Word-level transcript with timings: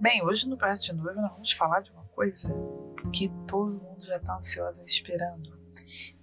Bem, 0.00 0.22
hoje 0.24 0.48
no 0.48 0.56
Prato 0.56 0.82
de 0.82 0.92
Noiva 0.92 1.20
nós 1.20 1.32
vamos 1.32 1.52
falar 1.52 1.80
de 1.80 1.90
uma 1.90 2.04
coisa 2.14 2.54
que 3.12 3.28
todo 3.46 3.80
mundo 3.80 4.04
já 4.04 4.16
está 4.16 4.36
ansioso 4.36 4.82
esperando. 4.84 5.58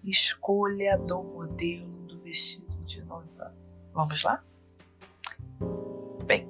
Escolha 0.04 0.98
do 0.98 1.24
modelo 1.24 2.06
do 2.08 2.22
vestido 2.22 2.84
de 2.86 3.02
noiva. 3.04 3.56
Vamos 3.94 4.24
lá? 4.24 4.44
Bem, 6.26 6.48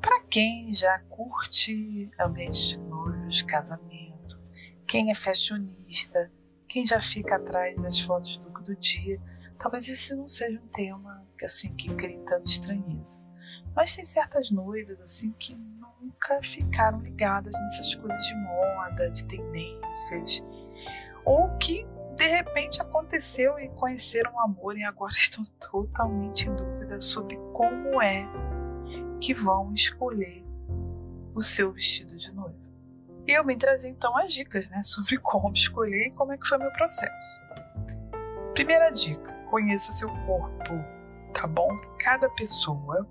para 0.00 0.20
quem 0.24 0.72
já 0.74 0.98
curte 1.08 2.10
ambientes 2.20 2.68
de 2.68 2.78
noivos, 2.78 3.42
casamento, 3.42 4.38
quem 4.86 5.10
é 5.10 5.14
fashionista, 5.14 6.30
quem 6.68 6.86
já 6.86 7.00
fica 7.00 7.36
atrás 7.36 7.76
das 7.76 7.98
fotos 7.98 8.36
do 8.36 8.48
do 8.68 8.76
dia, 8.76 9.20
talvez 9.58 9.88
esse 9.88 10.14
não 10.14 10.28
seja 10.28 10.60
um 10.60 10.68
tema 10.68 11.26
assim 11.42 11.74
que 11.74 11.92
crie 11.94 12.18
tanta 12.18 12.44
estranheza. 12.44 13.20
Mas 13.78 13.94
tem 13.94 14.04
certas 14.04 14.50
noivas 14.50 15.00
assim 15.00 15.30
que 15.38 15.54
nunca 15.54 16.42
ficaram 16.42 17.00
ligadas 17.00 17.52
nessas 17.52 17.94
coisas 17.94 18.26
de 18.26 18.34
moda, 18.34 19.08
de 19.12 19.24
tendências, 19.24 20.42
ou 21.24 21.48
que 21.58 21.86
de 22.16 22.26
repente 22.26 22.82
aconteceu 22.82 23.56
e 23.60 23.68
conheceram 23.68 24.34
o 24.34 24.40
amor 24.40 24.76
e 24.76 24.82
agora 24.82 25.12
estão 25.14 25.44
totalmente 25.70 26.48
em 26.48 26.56
dúvida 26.56 27.00
sobre 27.00 27.36
como 27.52 28.02
é 28.02 28.26
que 29.20 29.32
vão 29.32 29.72
escolher 29.72 30.44
o 31.32 31.40
seu 31.40 31.70
vestido 31.70 32.16
de 32.16 32.32
noiva. 32.32 32.58
Eu 33.28 33.46
vim 33.46 33.56
trazer 33.56 33.90
então 33.90 34.18
as 34.18 34.32
dicas 34.32 34.68
né, 34.70 34.82
sobre 34.82 35.18
como 35.22 35.54
escolher 35.54 36.08
e 36.08 36.10
como 36.10 36.32
é 36.32 36.36
que 36.36 36.48
foi 36.48 36.58
meu 36.58 36.72
processo. 36.72 37.40
Primeira 38.54 38.90
dica: 38.90 39.32
conheça 39.48 39.92
seu 39.92 40.08
corpo, 40.26 40.84
tá 41.32 41.46
bom? 41.46 41.68
Cada 42.00 42.28
pessoa 42.30 43.06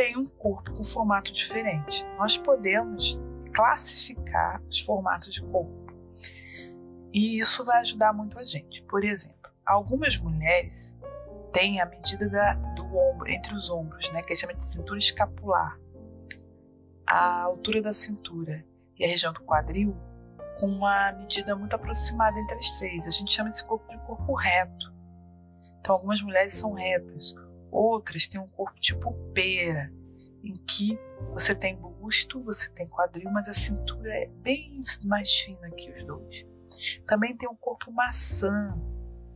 tem 0.00 0.16
um 0.16 0.24
corpo 0.24 0.72
com 0.72 0.82
formato 0.82 1.30
diferente. 1.30 2.06
Nós 2.16 2.34
podemos 2.34 3.20
classificar 3.52 4.62
os 4.66 4.80
formatos 4.80 5.34
de 5.34 5.42
corpo. 5.42 5.92
E 7.12 7.38
isso 7.38 7.62
vai 7.66 7.80
ajudar 7.80 8.14
muito 8.14 8.38
a 8.38 8.44
gente. 8.44 8.82
Por 8.84 9.04
exemplo, 9.04 9.50
algumas 9.66 10.16
mulheres 10.16 10.96
têm 11.52 11.82
a 11.82 11.84
medida 11.84 12.30
da, 12.30 12.54
do 12.74 12.84
ombro, 12.96 13.30
entre 13.30 13.54
os 13.54 13.68
ombros, 13.68 14.10
né, 14.10 14.22
que 14.22 14.34
chama 14.34 14.54
de 14.54 14.64
cintura 14.64 14.98
escapular. 14.98 15.78
A 17.06 17.42
altura 17.42 17.82
da 17.82 17.92
cintura 17.92 18.64
e 18.98 19.04
a 19.04 19.08
região 19.08 19.34
do 19.34 19.42
quadril 19.42 19.94
com 20.58 20.66
uma 20.66 21.12
medida 21.12 21.54
muito 21.54 21.76
aproximada 21.76 22.40
entre 22.40 22.56
as 22.56 22.70
três. 22.78 23.06
A 23.06 23.10
gente 23.10 23.34
chama 23.34 23.50
esse 23.50 23.62
corpo 23.62 23.86
de 23.90 23.98
corpo 24.06 24.32
reto. 24.32 24.94
Então, 25.78 25.94
algumas 25.94 26.22
mulheres 26.22 26.54
são 26.54 26.72
retas, 26.72 27.34
Outras 27.70 28.26
têm 28.26 28.40
um 28.40 28.48
corpo 28.48 28.78
tipo 28.80 29.12
pera, 29.32 29.92
em 30.42 30.54
que 30.54 30.98
você 31.32 31.54
tem 31.54 31.76
busto, 31.76 32.42
você 32.42 32.70
tem 32.70 32.88
quadril, 32.88 33.30
mas 33.30 33.48
a 33.48 33.54
cintura 33.54 34.12
é 34.12 34.26
bem 34.26 34.82
mais 35.04 35.32
fina 35.34 35.70
que 35.70 35.90
os 35.90 36.02
dois. 36.02 36.46
Também 37.06 37.36
tem 37.36 37.48
um 37.48 37.56
corpo 37.56 37.92
maçã, 37.92 38.76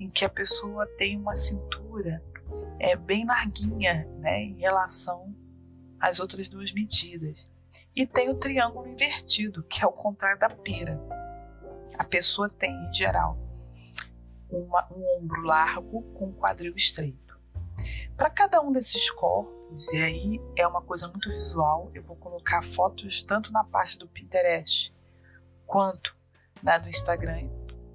em 0.00 0.11
que 0.11 0.25
a 0.25 0.28
pessoa 0.28 0.87
tem 0.97 1.19
uma 1.19 1.37
cintura 1.37 2.22
é 2.78 2.97
bem 2.97 3.25
larguinha, 3.25 4.06
né, 4.19 4.43
em 4.43 4.59
relação 4.59 5.34
às 5.99 6.21
outras 6.21 6.49
duas 6.49 6.72
medidas. 6.72 7.49
E 7.95 8.06
tem 8.06 8.28
o 8.28 8.34
triângulo 8.34 8.87
invertido, 8.87 9.62
que 9.65 9.83
é 9.83 9.87
o 9.87 9.93
contrário 9.93 10.39
da 10.39 10.49
pera. 10.49 11.01
A 11.99 12.05
pessoa 12.05 12.49
tem, 12.49 12.72
em 12.72 12.93
geral, 12.93 13.39
uma, 14.51 14.87
um 14.93 15.19
ombro 15.19 15.43
largo 15.43 16.03
com 16.12 16.33
quadril 16.33 16.75
estreito. 16.77 17.24
Para 18.17 18.31
cada 18.31 18.61
um 18.61 18.71
desses 18.71 19.11
corpos, 19.11 19.93
e 19.93 20.03
aí 20.03 20.41
é 20.57 20.67
uma 20.67 20.81
coisa 20.81 21.09
muito 21.09 21.29
visual, 21.31 21.91
eu 21.95 22.03
vou 22.03 22.17
colocar 22.17 22.63
fotos 22.63 23.23
tanto 23.23 23.53
na 23.53 23.65
parte 23.65 23.99
do 23.99 24.09
Pinterest 24.09 24.95
quanto 25.67 26.17
na 26.63 26.79
do 26.79 26.89
Instagram, 26.89 27.49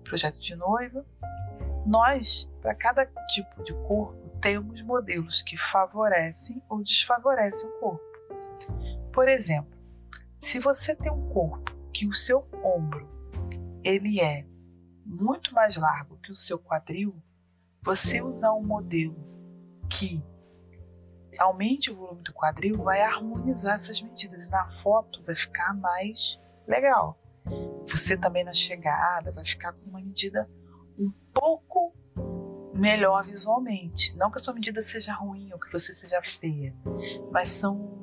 projeto 0.03 0.37
de 0.39 0.55
noiva. 0.55 1.05
Nós, 1.85 2.49
para 2.61 2.75
cada 2.75 3.05
tipo 3.05 3.63
de 3.63 3.73
corpo, 3.87 4.29
temos 4.41 4.81
modelos 4.81 5.41
que 5.41 5.57
favorecem 5.57 6.61
ou 6.69 6.83
desfavorecem 6.83 7.69
o 7.69 7.79
corpo. 7.79 8.03
Por 9.13 9.27
exemplo, 9.27 9.77
se 10.37 10.59
você 10.59 10.95
tem 10.95 11.11
um 11.11 11.29
corpo 11.29 11.73
que 11.93 12.07
o 12.07 12.13
seu 12.13 12.47
ombro 12.63 13.07
ele 13.83 14.19
é 14.19 14.45
muito 15.05 15.53
mais 15.53 15.77
largo 15.77 16.17
que 16.17 16.31
o 16.31 16.35
seu 16.35 16.59
quadril, 16.59 17.15
você 17.81 18.21
usar 18.21 18.53
um 18.53 18.63
modelo 18.63 19.15
que 19.89 20.23
aumente 21.37 21.91
o 21.91 21.95
volume 21.95 22.21
do 22.23 22.33
quadril 22.33 22.77
vai 22.83 23.01
harmonizar 23.01 23.75
essas 23.75 24.01
medidas 24.01 24.47
e 24.47 24.51
na 24.51 24.67
foto 24.67 25.23
vai 25.23 25.35
ficar 25.35 25.73
mais 25.73 26.39
legal. 26.67 27.19
Você 27.87 28.17
também 28.17 28.43
na 28.43 28.53
chegada 28.53 29.31
vai 29.31 29.45
ficar 29.45 29.73
com 29.73 29.89
uma 29.89 30.01
medida 30.01 30.49
um 30.99 31.11
pouco 31.33 31.93
melhor 32.73 33.25
visualmente. 33.25 34.15
Não 34.15 34.29
que 34.29 34.37
a 34.37 34.43
sua 34.43 34.53
medida 34.53 34.81
seja 34.81 35.13
ruim 35.13 35.51
ou 35.51 35.59
que 35.59 35.71
você 35.71 35.93
seja 35.93 36.21
feia, 36.21 36.75
mas 37.31 37.49
são 37.49 37.97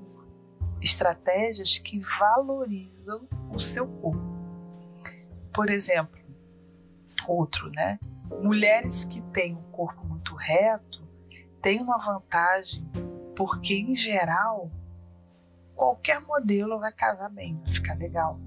estratégias 0.80 1.78
que 1.78 1.98
valorizam 2.00 3.26
o 3.54 3.60
seu 3.60 3.86
corpo. 3.86 4.36
Por 5.52 5.70
exemplo, 5.70 6.20
outro, 7.26 7.70
né? 7.70 7.98
Mulheres 8.42 9.04
que 9.04 9.22
têm 9.32 9.54
um 9.54 9.70
corpo 9.70 10.04
muito 10.06 10.34
reto 10.34 11.05
tem 11.60 11.80
uma 11.80 11.98
vantagem, 11.98 12.86
porque 13.34 13.74
em 13.74 13.94
geral 13.94 14.70
qualquer 15.74 16.20
modelo 16.20 16.78
vai 16.78 16.92
casar 16.92 17.28
bem, 17.28 17.60
vai 17.64 17.74
ficar 17.74 17.94
legal 17.98 18.38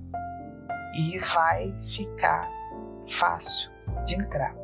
e 0.95 1.19
vai 1.19 1.73
ficar 1.83 2.49
fácil 3.07 3.69
de 4.05 4.15
entrar. 4.15 4.55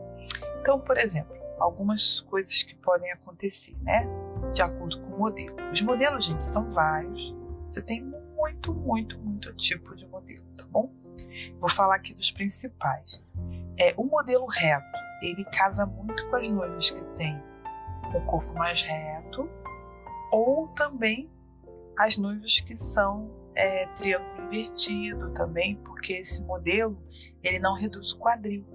Então, 0.60 0.80
por 0.80 0.98
exemplo, 0.98 1.36
algumas 1.60 2.20
coisas 2.22 2.64
que 2.64 2.76
podem 2.76 3.12
acontecer, 3.12 3.76
né? 3.82 4.08
De 4.54 4.62
acordo 4.62 5.00
com 5.02 5.16
o 5.16 5.20
modelo. 5.20 5.56
Os 5.72 5.82
modelos, 5.82 6.26
gente, 6.26 6.46
são 6.46 6.72
vários. 6.72 7.36
Você 7.70 7.82
tem 7.82 8.04
muito, 8.36 8.74
muito, 8.74 9.20
muito 9.20 9.54
tipo 9.54 9.96
de 9.96 10.08
modelo, 10.08 10.44
tá 10.58 10.66
bom? 10.66 10.92
Vou 11.60 11.70
falar 11.70 11.96
aqui 11.96 12.14
dos 12.14 12.32
principais. 12.32 13.24
É, 13.78 13.94
o 13.98 14.04
modelo 14.04 14.46
reto, 14.46 14.98
ele 15.22 15.44
casa 15.46 15.86
muito 15.86 16.28
com 16.30 16.36
as 16.36 16.48
noivas 16.50 16.90
que 16.90 17.04
têm 17.16 17.42
com 18.12 18.20
o 18.20 18.26
corpo 18.26 18.54
mais 18.54 18.84
reto, 18.84 19.50
ou 20.32 20.68
também 20.70 21.32
as 21.98 22.18
noivas 22.18 22.60
que 22.60 22.76
são 22.76 23.32
é, 23.56 23.88
triângulo 23.88 24.46
invertido 24.48 25.34
também, 25.34 25.76
porque 25.78 26.14
esse 26.14 26.44
modelo 26.44 27.02
ele 27.42 27.60
não 27.60 27.74
reduz 27.74 28.12
o 28.12 28.20
quadril. 28.20 28.66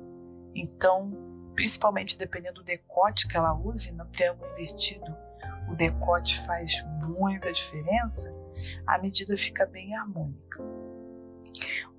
Então, 0.54 1.12
principalmente 1.54 2.16
dependendo 2.16 2.56
do 2.56 2.64
decote 2.64 3.28
que 3.28 3.36
ela 3.36 3.52
use 3.54 3.94
no 3.94 4.06
triângulo 4.06 4.50
invertido, 4.52 5.14
o 5.70 5.76
decote 5.76 6.40
faz 6.40 6.82
muita 7.02 7.52
diferença, 7.52 8.34
a 8.86 8.98
medida 8.98 9.36
fica 9.36 9.66
bem 9.66 9.94
harmônica. 9.94 10.64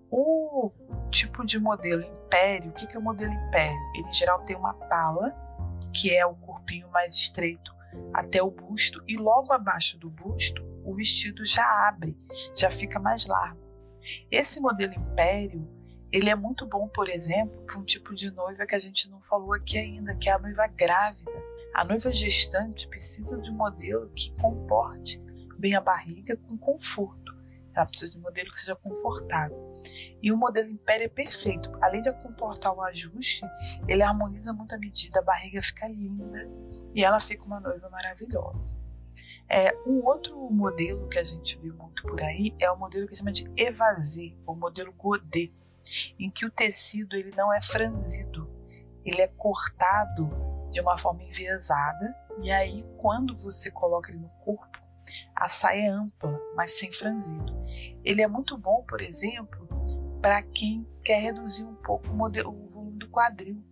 O 0.10 0.72
tipo 1.10 1.46
de 1.46 1.58
modelo 1.58 2.04
império, 2.04 2.72
o 2.72 2.74
que 2.74 2.94
é 2.94 3.00
o 3.00 3.02
modelo 3.02 3.32
império? 3.32 3.80
Ele 3.96 4.10
em 4.10 4.14
geral 4.14 4.44
tem 4.44 4.58
uma 4.58 4.74
pala 4.74 5.34
que 5.94 6.16
é 6.16 6.26
o 6.26 6.36
corpinho 6.36 6.90
mais 6.90 7.16
estreito 7.16 7.72
até 8.14 8.42
o 8.42 8.50
busto, 8.50 9.04
e 9.08 9.18
logo 9.18 9.52
abaixo 9.52 9.98
do 9.98 10.10
busto 10.10 10.64
o 10.84 10.96
vestido 10.96 11.46
já 11.46 11.88
abre, 11.88 12.18
já 12.56 12.70
fica 12.70 13.00
mais 13.00 13.26
largo. 13.26 13.60
Esse 14.32 14.60
modelo 14.60 14.94
império, 14.94 15.68
ele 16.12 16.30
é 16.30 16.36
muito 16.36 16.66
bom, 16.66 16.88
por 16.88 17.08
exemplo, 17.08 17.62
para 17.66 17.78
um 17.78 17.84
tipo 17.84 18.16
de 18.16 18.32
noiva 18.32 18.66
que 18.66 18.76
a 18.76 18.80
gente 18.80 19.10
não 19.10 19.22
falou 19.22 19.54
aqui 19.54 19.78
ainda, 19.78 20.16
que 20.16 20.30
é 20.30 20.34
a 20.34 20.40
noiva 20.40 20.68
grávida. 20.68 21.32
A 21.74 21.86
noiva 21.86 22.12
gestante 22.12 22.88
precisa 22.88 23.38
de 23.38 23.50
um 23.50 23.56
modelo 23.56 24.10
que 24.14 24.34
comporte 24.42 25.22
bem 25.58 25.76
a 25.76 25.82
barriga 25.82 26.36
com 26.36 26.58
conforto. 26.58 27.21
Ela 27.76 27.86
precisa 27.86 28.12
de 28.12 28.18
um 28.18 28.22
modelo 28.22 28.52
que 28.52 28.60
seja 28.60 28.76
confortável. 28.76 29.74
E 30.22 30.32
o 30.32 30.38
modelo 30.38 30.70
Império 30.70 31.06
é 31.06 31.10
perfeito. 31.10 31.72
Além 31.82 32.02
de 32.02 32.12
comportar 32.22 32.74
o 32.74 32.82
ajuste, 32.82 33.44
ele 33.88 34.04
harmoniza 34.04 34.54
muito 34.54 34.76
a 34.76 34.78
medida, 34.78 35.20
a 35.20 35.24
barriga 35.24 35.62
fica 35.62 35.88
linda 35.88 36.50
e 36.94 37.04
ela 37.04 37.20
fica 37.20 37.46
uma 37.46 37.60
noiva 37.60 37.90
maravilhosa. 37.90 38.78
É, 39.50 39.76
um 39.86 40.06
outro 40.06 40.50
modelo 40.50 41.10
que 41.10 41.20
a 41.20 41.24
gente 41.24 41.58
viu 41.58 41.74
muito 41.76 42.04
por 42.04 42.22
aí 42.22 42.56
é 42.60 42.72
o 42.72 42.78
modelo 42.78 43.08
que 43.08 43.16
chama 43.16 43.32
de 43.32 43.52
evasé, 43.58 44.34
o 44.46 44.56
modelo 44.56 44.94
Godet, 44.94 45.54
em 46.18 46.30
que 46.30 46.46
o 46.46 46.52
tecido 46.52 47.16
ele 47.16 47.32
não 47.36 47.54
é 47.54 47.62
franzido, 47.62 48.50
ele 49.04 49.22
é 49.22 49.28
cortado 49.28 50.30
de 50.70 50.80
uma 50.80 50.98
forma 50.98 51.24
enviesada 51.24 52.16
e 52.42 52.50
aí 52.50 52.86
quando 52.98 53.36
você 53.36 53.70
coloca 53.70 54.10
ele 54.10 54.20
no 54.20 54.30
corpo, 54.46 54.80
a 55.36 55.48
saia 55.48 55.86
é 55.86 55.90
ampla, 55.90 56.40
mas 56.56 56.72
sem 56.72 56.92
franzido. 56.92 57.54
Ele 58.04 58.22
é 58.22 58.28
muito 58.28 58.58
bom, 58.58 58.84
por 58.88 59.02
exemplo, 59.02 59.68
para 60.22 60.42
quem 60.42 60.88
quer 61.04 61.20
reduzir 61.20 61.64
um 61.64 61.76
pouco 61.76 62.10
o, 62.10 62.14
modelo, 62.14 62.50
o 62.50 62.70
volume 62.70 62.98
do 62.98 63.10
quadril. 63.10 63.64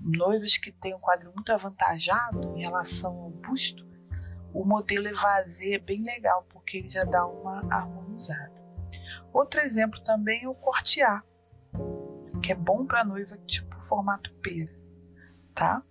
Noivas 0.00 0.56
que 0.56 0.72
têm 0.72 0.94
um 0.94 1.00
quadril 1.00 1.32
muito 1.34 1.52
avantajado 1.52 2.56
em 2.56 2.62
relação 2.62 3.16
ao 3.16 3.30
busto, 3.30 3.88
o 4.52 4.64
modelo 4.64 5.08
evasê 5.08 5.74
é 5.74 5.78
bem 5.78 6.02
legal, 6.02 6.46
porque 6.48 6.78
ele 6.78 6.88
já 6.88 7.04
dá 7.04 7.26
uma 7.26 7.60
harmonizada. 7.72 8.58
Outro 9.32 9.60
exemplo 9.60 10.02
também 10.02 10.44
é 10.44 10.48
o 10.48 10.54
cortear, 10.54 11.24
que 12.42 12.52
é 12.52 12.54
bom 12.54 12.86
para 12.86 13.04
noiva 13.04 13.36
tipo 13.46 13.76
formato 13.84 14.32
pera, 14.36 14.74
tá? 15.54 15.82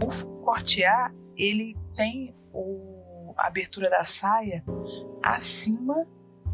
O 0.00 0.42
cortear, 0.42 1.14
ele 1.36 1.76
tem 1.94 2.34
o, 2.52 3.01
a 3.36 3.46
abertura 3.46 3.90
da 3.90 4.04
saia 4.04 4.64
acima 5.22 6.06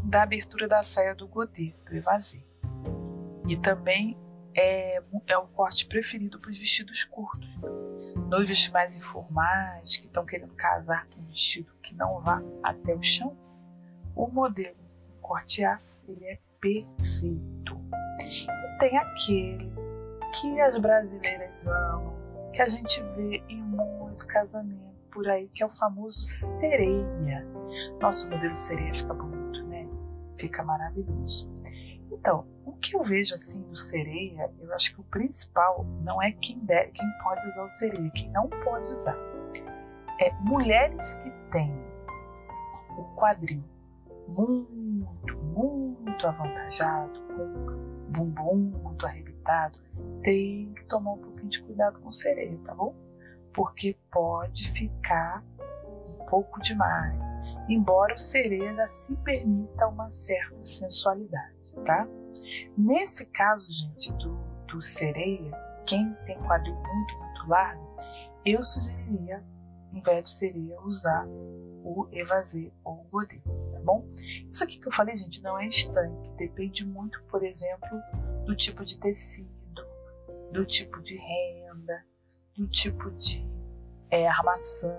da 0.03 0.23
abertura 0.23 0.67
da 0.67 0.81
saia 0.81 1.13
do 1.13 1.27
godê, 1.27 1.73
do 1.85 1.95
evasê. 1.95 2.43
E 3.47 3.55
também 3.55 4.17
é, 4.55 5.01
é 5.27 5.37
o 5.37 5.47
corte 5.47 5.85
preferido 5.85 6.39
para 6.39 6.51
os 6.51 6.57
vestidos 6.57 7.03
curtos. 7.03 7.59
Noivas 8.27 8.67
mais 8.69 8.95
informais, 8.95 9.97
que 9.97 10.05
estão 10.05 10.25
querendo 10.25 10.53
casar 10.53 11.07
com 11.07 11.21
um 11.21 11.29
vestido 11.29 11.71
que 11.81 11.95
não 11.95 12.21
vá 12.21 12.41
até 12.63 12.93
o 12.93 13.01
chão, 13.01 13.37
o 14.15 14.27
modelo 14.27 14.77
cortear 15.21 15.81
ele 16.07 16.25
é 16.25 16.39
perfeito. 16.59 17.79
E 18.21 18.77
tem 18.79 18.97
aquele 18.97 19.71
que 20.39 20.61
as 20.61 20.77
brasileiras 20.77 21.67
amam, 21.67 22.13
que 22.53 22.61
a 22.61 22.69
gente 22.69 23.01
vê 23.15 23.43
em 23.47 23.61
muito 23.61 24.25
casamento 24.27 24.98
por 25.19 25.27
aí, 25.27 25.49
que 25.49 25.61
é 25.61 25.65
o 25.65 25.69
famoso 25.69 26.21
sereia. 26.21 27.45
Nosso 27.99 28.29
modelo 28.29 28.55
sereia 28.55 28.93
fica 28.95 29.13
bonito, 29.13 29.67
né? 29.67 29.85
Fica 30.37 30.63
maravilhoso. 30.63 31.51
Então, 32.09 32.47
o 32.65 32.71
que 32.77 32.95
eu 32.95 33.03
vejo 33.03 33.33
assim 33.33 33.61
do 33.63 33.75
sereia, 33.75 34.49
eu 34.61 34.73
acho 34.73 34.95
que 34.95 35.01
o 35.01 35.03
principal 35.03 35.85
não 36.05 36.23
é 36.23 36.31
quem, 36.31 36.57
deve, 36.59 36.91
quem 36.91 37.05
pode 37.21 37.45
usar 37.49 37.63
o 37.65 37.67
sereia, 37.67 38.09
quem 38.11 38.31
não 38.31 38.47
pode 38.47 38.85
usar. 38.85 39.17
É 40.21 40.31
mulheres 40.39 41.15
que 41.15 41.29
têm 41.51 41.75
o 42.97 43.03
quadril 43.17 43.63
muito, 44.25 45.37
muito 45.37 46.27
avantajado, 46.27 47.19
com 47.27 48.09
bumbum 48.09 48.71
muito 48.81 49.05
arrebitado, 49.05 49.81
tem 50.23 50.73
que 50.73 50.85
tomar 50.85 51.11
um 51.11 51.17
pouquinho 51.17 51.49
de 51.49 51.61
cuidado 51.61 51.99
com 51.99 52.09
sereia, 52.09 52.57
tá 52.63 52.73
bom? 52.73 53.08
Porque 53.53 53.97
pode 54.11 54.69
ficar 54.71 55.43
um 55.67 56.25
pouco 56.25 56.61
demais, 56.61 57.37
embora 57.67 58.13
o 58.13 58.19
sereia 58.19 58.87
se 58.87 59.15
permita 59.17 59.87
uma 59.87 60.09
certa 60.09 60.63
sensualidade 60.63 61.59
tá? 61.83 62.07
Nesse 62.77 63.25
caso, 63.27 63.67
gente, 63.71 64.11
do, 64.13 64.35
do 64.67 64.81
sereia, 64.81 65.51
quem 65.85 66.13
tem 66.25 66.37
quadril 66.39 66.75
muito, 66.75 67.17
muito 67.17 67.47
largo, 67.47 67.97
eu 68.45 68.63
sugeriria, 68.63 69.43
em 69.93 70.01
vez 70.01 70.23
de 70.23 70.29
sereia, 70.29 70.79
usar 70.81 71.25
o 71.27 72.07
evasê 72.11 72.71
ou 72.83 73.01
o 73.01 73.03
godê, 73.09 73.39
tá 73.71 73.79
bom? 73.83 74.05
Isso 74.49 74.63
aqui 74.63 74.79
que 74.79 74.87
eu 74.87 74.91
falei, 74.91 75.15
gente, 75.15 75.41
não 75.41 75.57
é 75.57 75.67
estanque, 75.67 76.31
depende 76.37 76.85
muito, 76.85 77.21
por 77.23 77.43
exemplo, 77.43 77.89
do 78.45 78.55
tipo 78.55 78.83
de 78.83 78.97
tecido, 78.99 79.49
do 80.51 80.65
tipo 80.65 81.01
de 81.01 81.15
renda, 81.15 82.05
do 82.59 82.67
tipo 82.67 83.09
de 83.11 83.47
é, 84.11 84.27
armação, 84.27 84.95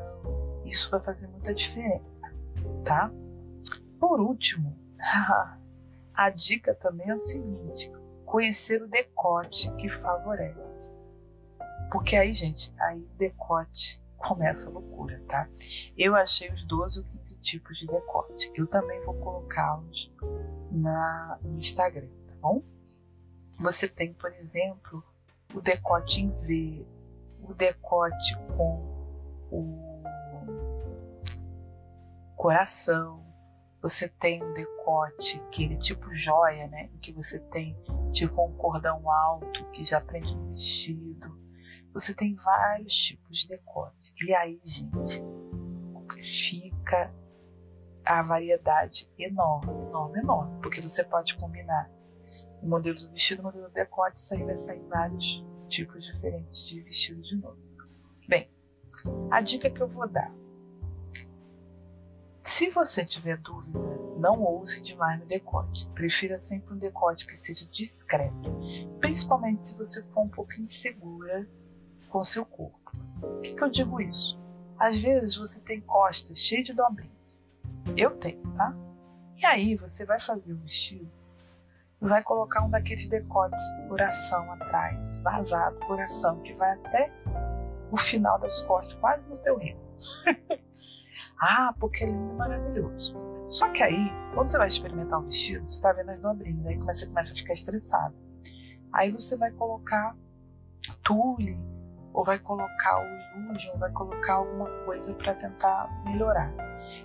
isso 0.65 0.91
vai 0.91 1.01
fazer 1.01 1.27
muita 1.29 1.55
diferença, 1.55 2.35
tá? 2.85 3.12
Por 3.99 4.21
último, 4.21 4.77
A 6.15 6.29
dica 6.29 6.75
também 6.75 7.09
é 7.09 7.15
o 7.15 7.19
seguinte: 7.19 7.91
conhecer 8.27 8.83
o 8.83 8.89
decote 8.89 9.75
que 9.77 9.89
favorece. 9.89 10.87
Porque 11.91 12.15
aí, 12.15 12.33
gente, 12.35 12.73
aí 12.79 13.09
decote 13.17 14.01
começa 14.17 14.69
a 14.69 14.73
loucura, 14.73 15.19
tá? 15.27 15.49
Eu 15.97 16.15
achei 16.15 16.53
os 16.53 16.62
12 16.65 17.01
ou 17.01 17.07
15 17.07 17.39
tipos 17.39 17.79
de 17.79 17.87
decote. 17.87 18.53
Eu 18.55 18.67
também 18.67 19.03
vou 19.03 19.15
colocá-los 19.15 20.12
no 20.71 21.59
Instagram, 21.59 22.11
tá 22.27 22.35
bom? 22.41 22.62
Você 23.59 23.89
tem, 23.89 24.12
por 24.12 24.31
exemplo, 24.35 25.03
o 25.55 25.61
decote 25.62 26.21
em 26.21 26.31
V, 26.31 26.87
o 27.43 27.55
decote 27.55 28.37
com 28.57 28.91
o 29.51 29.81
coração, 32.37 33.23
você 33.83 34.09
tem 34.09 34.43
um 34.43 34.53
decote, 34.53 35.41
aquele 35.47 35.77
tipo 35.77 36.15
joia, 36.15 36.69
né? 36.69 36.89
Que 37.01 37.13
você 37.13 37.39
tem 37.39 37.77
tipo 38.13 38.45
um 38.45 38.53
cordão 38.57 39.11
alto 39.11 39.71
que 39.71 39.85
já 39.85 40.01
prende 40.01 40.35
no 40.35 40.51
vestido. 40.51 41.39
Você 41.93 42.15
tem 42.15 42.35
vários 42.35 42.95
tipos 42.95 43.39
de 43.39 43.49
decote. 43.49 44.13
E 44.25 44.35
aí, 44.35 44.61
gente, 44.65 45.23
fica 46.23 47.13
a 48.07 48.23
variedade 48.23 49.11
enorme, 49.19 49.73
enorme, 49.89 50.19
enorme. 50.19 50.61
Porque 50.63 50.81
você 50.81 51.03
pode 51.05 51.37
combinar 51.37 51.91
o 52.63 52.69
modelo 52.69 52.99
do 52.99 53.11
vestido, 53.11 53.41
o 53.41 53.45
modelo 53.45 53.69
do 53.69 53.73
decote, 53.73 54.19
isso 54.19 54.35
aí 54.35 54.45
vai 54.45 54.57
sair 54.57 54.83
vários 54.89 55.45
tipos 55.71 56.05
diferentes 56.05 56.67
de 56.67 56.83
vestido 56.83 57.23
de 57.23 57.37
novo. 57.37 57.59
Bem, 58.29 58.51
a 59.31 59.41
dica 59.41 59.71
que 59.71 59.81
eu 59.81 59.89
vou 59.89 60.07
dar 60.07 60.31
se 62.61 62.69
você 62.69 63.05
tiver 63.05 63.39
dúvida, 63.39 63.79
não 64.19 64.43
ouse 64.43 64.83
demais 64.83 65.21
no 65.21 65.25
decote. 65.25 65.89
Prefira 65.95 66.41
sempre 66.41 66.75
um 66.75 66.79
decote 66.79 67.27
que 67.27 67.37
seja 67.37 67.67
discreto, 67.71 68.59
principalmente 68.99 69.69
se 69.69 69.75
você 69.75 70.03
for 70.03 70.23
um 70.23 70.29
pouco 70.29 70.53
insegura 70.61 71.49
com 72.09 72.25
seu 72.25 72.45
corpo. 72.45 72.93
O 73.23 73.41
que, 73.41 73.55
que 73.55 73.63
eu 73.63 73.71
digo 73.71 74.01
isso? 74.01 74.39
Às 74.79 74.97
vezes 74.97 75.37
você 75.37 75.61
tem 75.61 75.81
costas 75.81 76.39
cheias 76.39 76.67
de 76.67 76.75
dobrinhas. 76.75 77.15
Eu 77.97 78.11
tenho, 78.11 78.43
tá? 78.57 78.77
E 79.37 79.47
aí 79.47 79.75
você 79.75 80.05
vai 80.05 80.21
fazer 80.21 80.53
o 80.53 80.59
vestido 80.59 81.11
vai 82.09 82.23
colocar 82.23 82.64
um 82.64 82.71
daqueles 82.71 83.07
decotes 83.07 83.62
coração 83.88 84.50
atrás, 84.52 85.19
vazado, 85.19 85.78
coração, 85.87 86.40
que 86.40 86.54
vai 86.54 86.73
até 86.73 87.12
o 87.90 87.97
final 87.99 88.38
das 88.38 88.61
costas, 88.62 88.95
quase 89.00 89.23
no 89.28 89.37
seu 89.37 89.59
rim. 89.59 89.76
Ah, 91.42 91.75
porque 91.78 92.04
é 92.04 92.07
lindo 92.07 92.35
maravilhoso. 92.35 93.16
Só 93.49 93.69
que 93.71 93.83
aí, 93.83 94.11
quando 94.35 94.50
você 94.50 94.59
vai 94.59 94.66
experimentar 94.66 95.19
o 95.19 95.23
vestido, 95.23 95.66
você 95.66 95.76
está 95.76 95.92
vendo 95.92 96.11
as 96.11 96.21
dobrinhas, 96.21 96.66
aí 96.66 96.76
você 96.78 97.07
começa 97.07 97.33
a 97.33 97.37
ficar 97.37 97.52
estressado. 97.54 98.14
Aí 98.92 99.11
você 99.11 99.37
vai 99.37 99.50
colocar 99.50 100.14
tule, 101.02 101.54
ou 102.12 102.25
vai 102.25 102.38
colocar 102.38 103.00
o 103.00 103.38
illusion, 103.38 103.73
ou 103.73 103.78
vai 103.78 103.90
colocar 103.92 104.35
alguma 104.35 104.69
coisa 104.85 105.14
para 105.14 105.35
tentar 105.35 105.88
melhorar. 106.04 106.52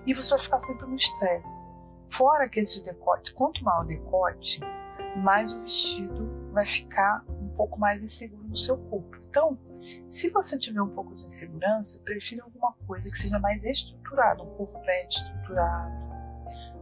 E 0.05 0.13
você 0.13 0.31
vai 0.31 0.39
ficar 0.39 0.59
sempre 0.59 0.85
no 0.85 0.95
estresse. 0.95 1.65
Fora 2.09 2.49
que 2.49 2.59
esse 2.59 2.83
decote, 2.83 3.33
quanto 3.33 3.63
maior 3.63 3.83
o 3.83 3.85
decote, 3.85 4.59
mais 5.17 5.53
o 5.53 5.61
vestido 5.61 6.49
vai 6.51 6.65
ficar 6.65 7.23
um 7.29 7.49
pouco 7.49 7.79
mais 7.79 8.01
inseguro 8.01 8.47
no 8.47 8.57
seu 8.57 8.77
corpo. 8.77 9.17
Então, 9.29 9.57
se 10.07 10.29
você 10.29 10.57
tiver 10.57 10.81
um 10.81 10.89
pouco 10.89 11.13
de 11.15 11.23
insegurança, 11.23 11.99
prefira 11.99 12.43
alguma 12.43 12.73
coisa 12.87 13.09
que 13.09 13.17
seja 13.17 13.37
mais 13.39 13.65
estruturada, 13.65 14.43
um 14.43 14.55
corpete 14.55 15.19
estruturado, 15.19 15.93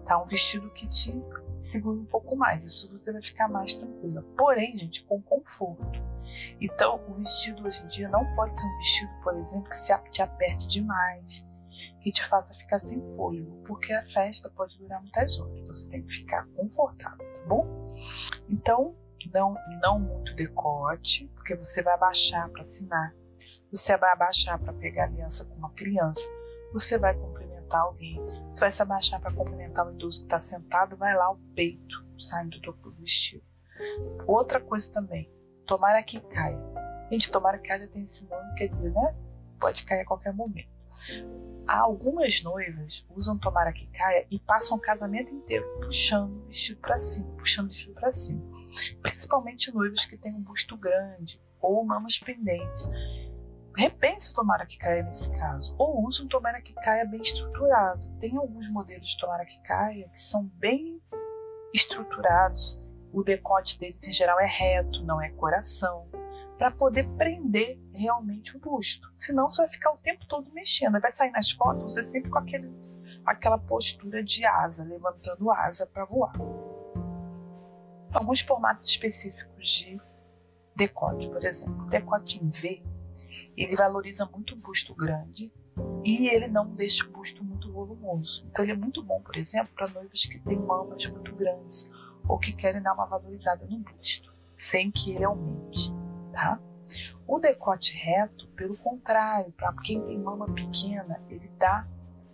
tá? 0.06 0.22
Um 0.22 0.26
vestido 0.26 0.70
que 0.72 0.88
te 0.88 1.12
segure 1.60 2.00
um 2.00 2.06
pouco 2.06 2.36
mais. 2.36 2.64
Isso 2.66 2.92
você 2.92 3.12
vai 3.12 3.22
ficar 3.22 3.48
mais 3.48 3.76
tranquila. 3.76 4.24
Porém, 4.38 4.78
gente, 4.78 5.04
com 5.06 5.22
conforto. 5.22 6.02
Então, 6.62 7.02
o 7.08 7.16
vestido 7.16 7.66
hoje 7.66 7.84
em 7.84 7.88
dia 7.88 8.10
não 8.10 8.24
pode 8.36 8.60
ser 8.60 8.68
um 8.68 8.78
vestido, 8.78 9.12
por 9.24 9.36
exemplo, 9.38 9.70
que 9.70 9.78
se 9.78 9.98
te 10.12 10.22
aperte 10.22 10.68
demais, 10.68 11.46
que 12.02 12.12
te 12.12 12.26
faça 12.26 12.54
ficar 12.54 12.80
sem 12.80 13.00
fôlego, 13.16 13.64
porque 13.66 13.94
a 13.94 14.06
festa 14.06 14.50
pode 14.50 14.78
durar 14.78 15.02
muitas 15.02 15.40
horas. 15.40 15.58
Então, 15.58 15.74
você 15.74 15.90
tem 15.90 16.04
que 16.04 16.14
ficar 16.14 16.46
confortável, 16.56 17.34
tá 17.34 17.42
bom? 17.48 17.96
Então, 18.50 18.96
não, 19.34 19.56
não 19.82 20.00
muito 20.00 20.34
decote, 20.36 21.28
porque 21.36 21.56
você 21.56 21.82
vai 21.82 21.94
abaixar 21.94 22.50
para 22.50 22.62
assinar, 22.62 23.16
você 23.72 23.98
vai 23.98 24.12
abaixar 24.12 24.60
para 24.60 24.74
pegar 24.74 25.06
aliança 25.06 25.46
com 25.46 25.56
uma 25.56 25.72
criança, 25.72 26.30
você 26.72 26.98
vai 26.98 27.16
cumprimentar 27.16 27.82
alguém, 27.82 28.20
você 28.52 28.60
vai 28.60 28.72
se 28.72 28.82
abaixar 28.82 29.20
para 29.20 29.34
cumprimentar 29.34 29.88
o 29.88 29.94
idoso 29.94 30.20
que 30.20 30.26
está 30.26 30.40
sentado, 30.40 30.98
vai 30.98 31.16
lá 31.16 31.32
o 31.32 31.38
peito 31.56 32.04
saindo 32.20 32.60
do 32.60 32.92
vestido. 33.00 33.44
Outra 34.28 34.60
coisa 34.60 34.92
também, 34.92 35.32
tomara 35.66 36.02
que 36.04 36.20
caia. 36.20 36.60
Gente, 37.12 37.32
tomara 37.32 37.58
que 37.58 37.68
caia 37.68 37.82
já 37.82 37.88
tem 37.88 38.04
esse 38.04 38.26
nome, 38.26 38.54
quer 38.56 38.68
dizer, 38.68 38.92
né? 38.92 39.16
Pode 39.60 39.84
cair 39.86 40.02
a 40.02 40.06
qualquer 40.06 40.34
momento. 40.34 40.70
Algumas 41.68 42.44
noivas 42.44 43.06
usam 43.16 43.38
tomara 43.38 43.72
que 43.72 43.88
caia 43.88 44.28
e 44.30 44.40
passam 44.40 44.78
o 44.78 44.82
casamento 44.82 45.34
inteiro 45.34 45.66
puxando 45.82 46.44
o 46.44 46.46
vestido 46.46 46.82
para 46.82 46.98
cima, 46.98 47.30
puxando 47.38 47.66
o 47.66 47.70
vestido 47.70 47.94
para 47.94 48.12
cima. 48.12 48.42
Principalmente 49.02 49.74
noivas 49.74 50.06
que 50.06 50.18
têm 50.18 50.34
um 50.34 50.42
busto 50.42 50.78
grande 50.78 51.42
ou 51.62 51.84
mamas 51.86 52.20
pendentes. 52.20 52.90
Repense 53.76 54.32
o 54.32 54.36
tomara 54.36 54.66
que 54.66 54.78
caia 54.78 55.04
nesse 55.04 55.32
caso. 55.32 55.74
Ou 55.78 56.06
use 56.06 56.22
um 56.22 56.28
tomara 56.28 56.62
que 56.62 56.74
caia 56.74 57.06
bem 57.06 57.22
estruturado. 57.22 58.06
Tem 58.20 58.36
alguns 58.38 58.70
modelos 58.70 59.08
de 59.08 59.18
tomara 59.18 59.46
que 59.46 59.60
caia 59.64 60.08
que 60.10 60.20
são 60.20 60.46
bem 60.56 61.02
estruturados. 61.74 62.80
O 63.12 63.24
decote 63.24 63.80
deles 63.80 64.08
em 64.08 64.14
geral 64.14 64.40
é 64.40 64.46
reto, 64.46 65.04
não 65.04 65.22
é 65.22 65.30
coração 65.30 66.08
para 66.64 66.72
poder 66.72 67.06
prender 67.18 67.78
realmente 67.94 68.56
o 68.56 68.60
busto. 68.62 69.06
Senão 69.18 69.50
você 69.50 69.64
vai 69.64 69.70
ficar 69.70 69.92
o 69.92 69.98
tempo 69.98 70.26
todo 70.26 70.50
mexendo. 70.54 70.98
Vai 70.98 71.12
sair 71.12 71.30
nas 71.32 71.52
fotos 71.52 71.94
você 71.94 72.02
sempre 72.06 72.30
com 72.32 72.38
aquele, 72.38 72.72
aquela 73.26 73.58
postura 73.58 74.24
de 74.24 74.46
asa, 74.46 74.88
levantando 74.88 75.52
asa 75.52 75.86
para 75.86 76.06
voar. 76.06 76.32
Alguns 78.14 78.40
formatos 78.40 78.88
específicos 78.88 79.70
de 79.72 80.00
decote, 80.74 81.28
por 81.28 81.44
exemplo, 81.44 81.86
decote 81.88 82.42
em 82.42 82.50
V, 82.50 82.82
ele 83.58 83.76
valoriza 83.76 84.26
muito 84.28 84.56
o 84.56 84.58
busto 84.58 84.96
grande 84.96 85.52
e 86.06 86.30
ele 86.30 86.48
não 86.48 86.74
deixa 86.74 87.06
o 87.06 87.12
busto 87.12 87.44
muito 87.44 87.74
volumoso. 87.74 88.48
Então 88.50 88.64
ele 88.64 88.72
é 88.72 88.78
muito 88.78 89.04
bom, 89.04 89.22
por 89.22 89.36
exemplo, 89.36 89.74
para 89.76 89.90
noivas 89.90 90.26
que 90.26 90.40
têm 90.40 90.60
mamas 90.60 91.06
muito 91.08 91.36
grandes 91.36 91.92
ou 92.26 92.40
que 92.40 92.54
querem 92.54 92.82
dar 92.82 92.94
uma 92.94 93.06
valorizada 93.06 93.66
no 93.66 93.80
busto, 93.80 94.34
sem 94.56 94.90
que 94.90 95.12
ele 95.12 95.26
aumente 95.26 95.92
tá? 96.34 96.60
O 97.26 97.40
decote 97.40 97.96
reto, 97.96 98.48
pelo 98.50 98.76
contrário, 98.78 99.52
para 99.54 99.74
quem 99.84 100.02
tem 100.02 100.20
mama 100.20 100.46
pequena, 100.54 101.22
ele 101.30 101.50
dá 101.58 101.88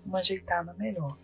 uma 0.03 0.19
ajeitada 0.19 0.73
melhor. 0.73 1.15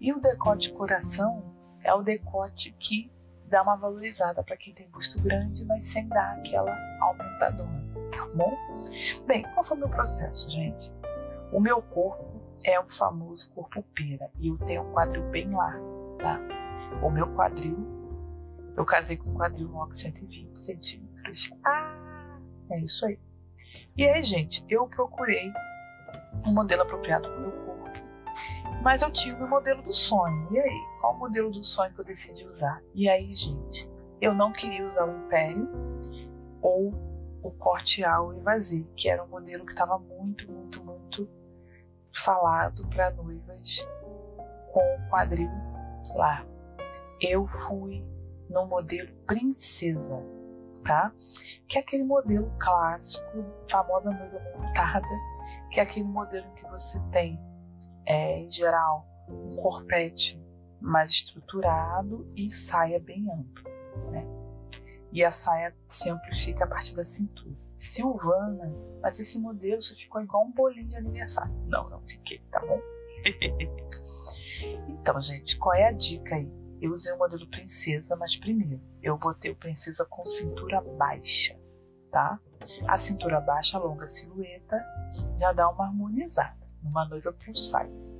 E 0.00 0.12
o 0.12 0.20
decote 0.20 0.72
coração 0.72 1.42
é 1.82 1.92
o 1.92 2.02
decote 2.02 2.72
que 2.78 3.10
dá 3.46 3.62
uma 3.62 3.76
valorizada 3.76 4.44
para 4.44 4.56
quem 4.56 4.72
tem 4.72 4.88
busto 4.88 5.20
grande, 5.20 5.64
mas 5.64 5.84
sem 5.84 6.06
dar 6.08 6.38
aquela 6.38 6.72
aumentadona, 7.00 7.84
tá 8.12 8.26
bom? 8.28 8.56
Bem, 9.26 9.42
qual 9.54 9.64
foi 9.64 9.76
o 9.76 9.80
meu 9.80 9.88
processo, 9.88 10.48
gente? 10.48 10.92
O 11.52 11.60
meu 11.60 11.82
corpo 11.82 12.40
é 12.64 12.78
o 12.78 12.88
famoso 12.88 13.50
corpo 13.50 13.82
pera 13.94 14.30
e 14.36 14.48
eu 14.48 14.58
tenho 14.58 14.82
um 14.82 14.92
quadril 14.92 15.22
bem 15.30 15.50
largo, 15.50 16.16
tá? 16.18 16.38
O 17.02 17.10
meu 17.10 17.26
quadril, 17.34 17.76
eu 18.76 18.84
casei 18.84 19.16
com 19.16 19.30
um 19.30 19.34
quadril 19.34 19.68
longo 19.68 19.92
120 19.92 20.56
centímetros. 20.56 21.52
Ah! 21.64 21.99
É 22.70 22.78
isso 22.78 23.06
aí. 23.06 23.18
E 23.96 24.06
aí, 24.06 24.22
gente, 24.22 24.64
eu 24.68 24.86
procurei 24.86 25.52
um 26.46 26.52
modelo 26.52 26.82
apropriado 26.82 27.28
para 27.28 27.38
o 27.38 27.40
meu 27.40 27.52
corpo. 27.52 27.90
Mas 28.82 29.02
eu 29.02 29.10
tive 29.10 29.42
o 29.42 29.48
modelo 29.48 29.82
do 29.82 29.92
sonho. 29.92 30.48
E 30.52 30.58
aí, 30.58 30.86
qual 31.00 31.14
o 31.14 31.18
modelo 31.18 31.50
do 31.50 31.62
sonho 31.62 31.92
que 31.92 32.00
eu 32.00 32.04
decidi 32.04 32.46
usar? 32.46 32.82
E 32.94 33.08
aí, 33.08 33.34
gente, 33.34 33.90
eu 34.20 34.34
não 34.34 34.52
queria 34.52 34.84
usar 34.84 35.06
o 35.06 35.26
Império 35.26 35.68
ou 36.62 36.94
o 37.42 37.50
corte 37.52 38.04
ao 38.04 38.34
evasir, 38.34 38.86
que 38.96 39.08
era 39.08 39.22
um 39.24 39.28
modelo 39.28 39.64
que 39.64 39.72
estava 39.72 39.98
muito, 39.98 40.50
muito, 40.50 40.82
muito 40.84 41.28
falado 42.12 42.86
para 42.88 43.10
noivas 43.10 43.86
com 44.72 44.80
o 44.80 45.10
quadril 45.10 45.50
lá. 46.14 46.46
Eu 47.20 47.46
fui 47.46 48.00
no 48.48 48.66
modelo 48.66 49.12
princesa 49.26 50.22
tá? 50.84 51.12
Que 51.68 51.78
é 51.78 51.80
aquele 51.80 52.04
modelo 52.04 52.52
clássico, 52.58 53.44
famosa 53.70 54.10
noiva 54.10 54.40
montada, 54.56 55.08
que 55.70 55.80
é 55.80 55.82
aquele 55.82 56.06
modelo 56.06 56.52
que 56.54 56.66
você 56.66 57.00
tem, 57.10 57.40
é, 58.06 58.40
em 58.40 58.50
geral, 58.50 59.06
um 59.28 59.56
corpete 59.56 60.40
mais 60.80 61.10
estruturado 61.10 62.30
e 62.36 62.48
saia 62.48 62.98
bem 62.98 63.26
ampla, 63.30 63.70
né? 64.12 64.26
E 65.12 65.24
a 65.24 65.30
saia 65.30 65.76
se 65.88 66.08
amplifica 66.08 66.64
a 66.64 66.66
partir 66.66 66.94
da 66.94 67.04
cintura. 67.04 67.54
Silvana, 67.74 68.72
mas 69.02 69.18
esse 69.18 69.38
modelo 69.38 69.82
você 69.82 69.94
ficou 69.94 70.20
igual 70.20 70.44
um 70.44 70.52
bolinho 70.52 70.88
de 70.88 70.96
aniversário. 70.96 71.52
Não, 71.66 71.88
não 71.88 72.00
fiquei, 72.06 72.38
tá 72.50 72.60
bom? 72.60 72.80
então, 74.88 75.20
gente, 75.20 75.58
qual 75.58 75.74
é 75.74 75.88
a 75.88 75.92
dica 75.92 76.34
aí? 76.34 76.59
Eu 76.80 76.92
usei 76.92 77.12
o 77.12 77.18
modelo 77.18 77.46
princesa, 77.48 78.16
mas 78.16 78.36
primeiro 78.36 78.80
eu 79.02 79.18
botei 79.18 79.50
o 79.50 79.56
princesa 79.56 80.04
com 80.04 80.24
cintura 80.24 80.80
baixa, 80.80 81.58
tá? 82.10 82.40
A 82.86 82.96
cintura 82.96 83.40
baixa, 83.40 83.76
alonga 83.76 84.04
a 84.04 84.08
silhueta, 84.08 84.82
já 85.38 85.52
dá 85.52 85.68
uma 85.68 85.86
harmonizada 85.86 86.58
numa 86.82 87.06
noiva 87.06 87.32
plus 87.32 87.68
size. 87.68 88.10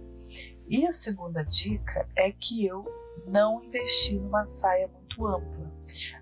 E 0.68 0.86
a 0.86 0.92
segunda 0.92 1.42
dica 1.42 2.08
é 2.14 2.30
que 2.30 2.66
eu 2.66 2.84
não 3.26 3.62
investi 3.62 4.14
numa 4.18 4.46
saia 4.46 4.88
muito 4.88 5.26
ampla. 5.26 5.70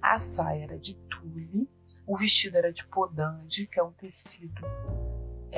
A 0.01 0.19
saia 0.19 0.65
era 0.65 0.79
de 0.79 0.95
tule, 0.95 1.69
o 2.07 2.17
vestido 2.17 2.57
era 2.57 2.73
de 2.73 2.87
podande, 2.87 3.67
que 3.67 3.79
é 3.79 3.83
um 3.83 3.93
tecido 3.93 4.63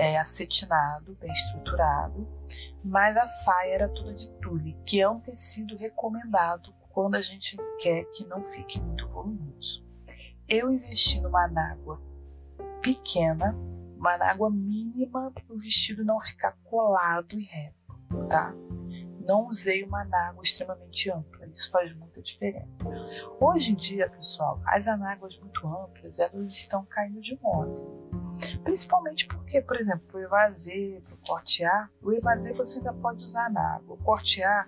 é, 0.00 0.16
acetinado, 0.16 1.14
bem 1.20 1.30
estruturado, 1.30 2.26
mas 2.82 3.16
a 3.18 3.26
saia 3.26 3.74
era 3.74 3.88
toda 3.88 4.14
de 4.14 4.30
tule, 4.40 4.74
que 4.86 4.98
é 4.98 5.08
um 5.08 5.20
tecido 5.20 5.76
recomendado 5.76 6.72
quando 6.88 7.16
a 7.16 7.20
gente 7.20 7.58
quer 7.78 8.04
que 8.04 8.26
não 8.26 8.42
fique 8.46 8.80
muito 8.80 9.06
volumoso. 9.08 9.86
Eu 10.48 10.72
investi 10.72 11.20
numa 11.20 11.44
anágua 11.44 12.00
pequena, 12.82 13.54
uma 13.96 14.14
anágua 14.14 14.50
mínima 14.50 15.30
para 15.32 15.54
o 15.54 15.58
vestido 15.58 16.02
não 16.02 16.18
ficar 16.18 16.56
colado 16.64 17.38
e 17.38 17.44
reto, 17.44 18.26
tá? 18.28 18.54
Não 19.20 19.48
usei 19.48 19.84
uma 19.84 20.00
anágua 20.00 20.42
extremamente 20.42 21.10
ampla, 21.10 21.46
isso 21.46 21.70
faz 21.70 21.94
muita 21.94 22.22
diferença. 22.22 22.88
Hoje 23.38 23.72
em 23.72 23.76
dia, 23.76 24.08
pessoal, 24.08 24.60
as 24.64 24.88
anáguas 24.88 25.38
muito 25.38 25.68
amplas, 25.68 26.18
elas 26.18 26.56
estão 26.56 26.86
caindo 26.86 27.20
de 27.20 27.38
moda. 27.42 28.19
Principalmente 28.62 29.26
porque, 29.26 29.60
por 29.60 29.76
exemplo, 29.76 30.06
o 30.14 30.18
evasê, 30.18 31.00
para 31.04 31.14
o 31.14 31.18
corte 31.26 31.64
A, 31.64 31.88
o 32.02 32.12
evasê 32.12 32.54
você 32.54 32.78
ainda 32.78 32.92
pode 32.92 33.22
usar 33.22 33.46
anágua. 33.46 33.94
O 33.94 34.04
corte 34.04 34.42
A, 34.42 34.66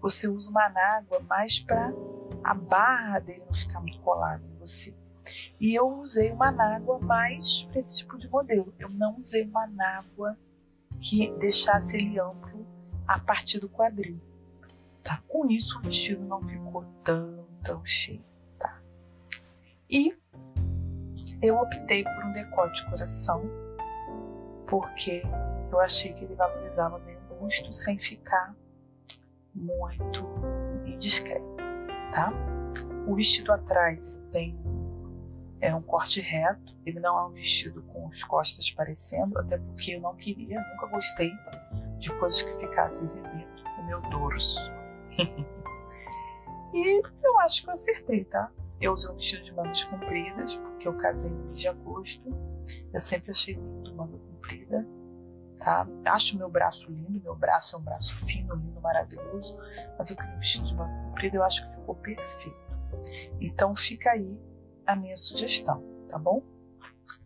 você 0.00 0.28
usa 0.28 0.48
uma 0.48 0.66
anágua 0.66 1.20
mais 1.20 1.60
para 1.60 1.92
a 2.42 2.54
barra 2.54 3.18
dele 3.18 3.44
não 3.46 3.54
ficar 3.54 3.80
muito 3.80 4.00
colada 4.00 4.44
em 4.44 4.58
você. 4.58 4.94
E 5.60 5.74
eu 5.74 5.86
usei 6.00 6.32
uma 6.32 6.48
anágua 6.48 6.98
mais 6.98 7.64
para 7.64 7.80
esse 7.80 7.98
tipo 7.98 8.18
de 8.18 8.28
modelo. 8.28 8.72
Eu 8.78 8.88
não 8.96 9.18
usei 9.18 9.44
uma 9.44 9.64
anágua 9.64 10.36
que 11.00 11.30
deixasse 11.38 11.96
ele 11.96 12.18
amplo 12.18 12.66
a 13.06 13.18
partir 13.18 13.58
do 13.58 13.68
quadril. 13.68 14.20
Tá? 15.02 15.22
Com 15.28 15.50
isso 15.50 15.78
o 15.78 15.82
vestido 15.82 16.24
não 16.24 16.42
ficou 16.42 16.84
tão, 17.04 17.46
tão 17.62 17.84
cheio. 17.84 18.24
Tá? 18.58 18.80
E 19.88 20.16
eu 21.42 21.58
optei 21.58 22.04
por 22.04 22.24
um 22.24 22.32
decote 22.32 22.84
coração, 22.88 23.42
porque 24.66 25.22
eu 25.70 25.80
achei 25.80 26.12
que 26.12 26.24
ele 26.24 26.34
valorizava 26.34 27.00
o 27.30 27.34
busto 27.34 27.72
sem 27.72 27.98
ficar 27.98 28.54
muito 29.54 30.26
indiscreto, 30.86 31.56
tá? 32.12 32.32
O 33.06 33.14
vestido 33.14 33.52
atrás 33.52 34.20
tem 34.30 34.58
é 35.60 35.74
um 35.74 35.82
corte 35.82 36.20
reto, 36.20 36.74
ele 36.86 37.00
não 37.00 37.18
é 37.18 37.26
um 37.26 37.30
vestido 37.30 37.82
com 37.82 38.08
as 38.08 38.22
costas 38.22 38.70
parecendo, 38.70 39.38
até 39.38 39.58
porque 39.58 39.92
eu 39.92 40.00
não 40.00 40.16
queria, 40.16 40.58
nunca 40.72 40.86
gostei 40.86 41.30
de 41.98 42.10
coisas 42.18 42.40
que 42.40 42.56
ficassem 42.56 43.04
exibindo 43.04 43.62
o 43.78 43.84
meu 43.84 44.00
dorso. 44.02 44.72
e 46.72 47.02
eu 47.22 47.38
acho 47.40 47.62
que 47.62 47.68
eu 47.68 47.74
acertei, 47.74 48.24
tá? 48.24 48.50
Eu 48.80 48.94
usei 48.94 49.10
um 49.10 49.14
vestido 49.14 49.44
de 49.44 49.52
mangas 49.54 49.84
compridas, 49.84 50.56
porque 50.56 50.88
eu 50.88 50.96
casei 50.96 51.32
no 51.32 51.44
mês 51.46 51.60
de 51.60 51.68
agosto. 51.68 52.28
Eu 52.92 53.00
sempre 53.00 53.30
achei 53.30 53.54
lindo 53.54 53.94
manga 53.94 54.18
comprida. 54.18 54.86
Tá? 55.58 55.86
Acho 56.06 56.38
meu 56.38 56.48
braço 56.48 56.90
lindo, 56.90 57.20
meu 57.20 57.36
braço 57.36 57.76
é 57.76 57.78
um 57.78 57.82
braço 57.82 58.14
fino, 58.26 58.54
lindo, 58.54 58.80
maravilhoso, 58.80 59.58
mas 59.98 60.10
eu 60.10 60.16
queria 60.16 60.34
um 60.34 60.38
vestido 60.38 60.64
de 60.64 60.74
manga 60.74 61.08
comprida, 61.08 61.36
eu 61.36 61.42
acho 61.42 61.66
que 61.66 61.72
ficou 61.76 61.94
perfeito. 61.96 62.58
Então 63.38 63.76
fica 63.76 64.10
aí 64.10 64.40
a 64.86 64.96
minha 64.96 65.16
sugestão, 65.16 65.84
tá 66.08 66.18
bom? 66.18 66.42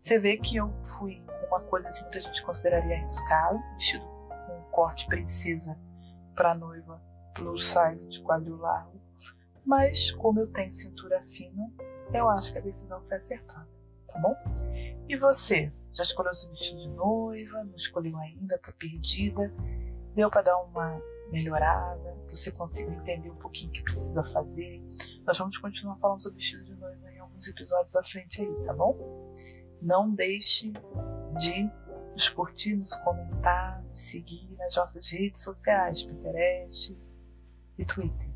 Você 0.01 0.19
vê 0.19 0.37
que 0.37 0.57
eu 0.57 0.69
fui 0.83 1.23
com 1.25 1.47
uma 1.47 1.61
coisa 1.61 1.91
que 1.93 2.01
muita 2.01 2.19
gente 2.19 2.43
consideraria 2.43 2.97
arriscado, 2.97 3.57
vestido 3.75 4.05
com 4.45 4.61
corte 4.71 5.07
princesa 5.07 5.79
para 6.35 6.53
noiva 6.53 7.01
plus 7.33 7.65
size 7.65 8.07
de 8.09 8.21
quadril 8.21 8.57
largo, 8.57 9.01
mas 9.65 10.11
como 10.11 10.39
eu 10.39 10.47
tenho 10.47 10.71
cintura 10.71 11.23
fina, 11.29 11.71
eu 12.13 12.29
acho 12.29 12.51
que 12.51 12.59
a 12.59 12.61
decisão 12.61 13.01
foi 13.07 13.17
acertada, 13.17 13.67
tá 14.07 14.19
bom? 14.19 14.35
E 15.07 15.17
você, 15.17 15.71
já 15.95 16.03
escolheu 16.03 16.33
seu 16.33 16.49
vestido 16.49 16.81
de 16.81 16.89
noiva? 16.89 17.63
Não 17.63 17.75
escolheu 17.75 18.17
ainda? 18.17 18.57
Tá 18.59 18.71
perdida? 18.77 19.53
Deu 20.13 20.29
para 20.29 20.41
dar 20.41 20.57
uma 20.57 21.01
melhorada? 21.31 22.17
Você 22.29 22.51
conseguiu 22.51 22.93
entender 22.93 23.29
um 23.29 23.35
pouquinho 23.37 23.69
o 23.69 23.73
que 23.73 23.81
precisa 23.81 24.23
fazer? 24.25 24.83
Nós 25.25 25.37
vamos 25.37 25.57
continuar 25.57 25.97
falando 25.97 26.21
sobre 26.21 26.37
vestido 26.37 26.65
de 26.65 26.75
noiva 26.75 27.11
em 27.11 27.19
alguns 27.19 27.47
episódios 27.47 27.95
à 27.95 28.03
frente 28.03 28.41
aí, 28.41 28.61
tá 28.63 28.73
bom? 28.73 29.33
Não 29.81 30.13
deixe 30.13 30.73
de 31.37 31.71
nos 32.11 32.27
curtir, 32.27 32.75
nos 32.75 32.95
comentar, 32.97 33.81
nos 33.83 34.01
seguir 34.01 34.49
nas 34.57 34.75
nossas 34.75 35.09
redes 35.09 35.41
sociais, 35.43 36.03
Pinterest 36.03 36.97
e 37.77 37.85
Twitter. 37.85 38.34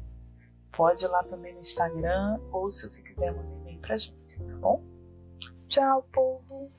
Pode 0.80 1.04
ir 1.04 1.10
lá 1.10 1.22
também 1.26 1.54
no 1.54 1.60
Instagram 1.60 2.40
ou 2.54 2.72
se 2.72 2.88
você 2.88 3.02
quiser 3.02 3.34
mandar 3.34 3.54
e-mail 3.60 3.80
pra 3.82 3.98
gente, 3.98 4.16
tá 4.38 4.56
bom? 4.62 4.82
Tchau, 5.68 6.08
povo! 6.10 6.72